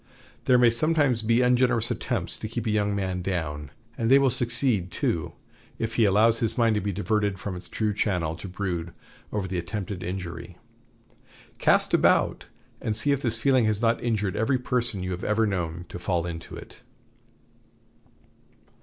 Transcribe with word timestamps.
There 0.45 0.57
may 0.57 0.71
sometimes 0.71 1.21
be 1.21 1.43
ungenerous 1.43 1.91
attempts 1.91 2.39
to 2.39 2.47
keep 2.47 2.65
a 2.65 2.71
young 2.71 2.95
man 2.95 3.21
down; 3.21 3.69
and 3.95 4.09
they 4.09 4.17
will 4.17 4.31
succeed, 4.31 4.89
too, 4.89 5.33
if 5.77 5.93
he 5.93 6.05
allows 6.05 6.39
his 6.39 6.57
mind 6.57 6.73
to 6.73 6.81
be 6.81 6.91
diverted 6.91 7.37
from 7.37 7.55
its 7.55 7.69
true 7.69 7.93
channel 7.93 8.35
to 8.37 8.47
brood 8.47 8.93
over 9.31 9.47
the 9.47 9.59
attempted 9.59 10.01
injury. 10.01 10.57
Cast 11.59 11.93
about, 11.93 12.47
and 12.81 12.95
see 12.97 13.11
if 13.11 13.21
this 13.21 13.37
feeling 13.37 13.65
has 13.65 13.79
not 13.79 14.01
injured 14.03 14.35
every 14.35 14.57
person 14.57 15.03
you 15.03 15.11
have 15.11 15.23
ever 15.23 15.45
known 15.45 15.85
to 15.89 15.99
fall 15.99 16.25
into 16.25 16.55
it." 16.55 16.81